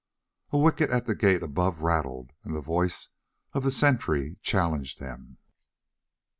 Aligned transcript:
A 0.49 0.57
wicket 0.57 0.89
at 0.89 1.05
the 1.05 1.13
gate 1.13 1.43
above 1.43 1.81
rattled 1.81 2.31
and 2.43 2.55
the 2.55 2.61
voice 2.61 3.09
of 3.53 3.61
the 3.61 3.69
sentry 3.71 4.39
challenged 4.41 4.99
them. 4.99 5.37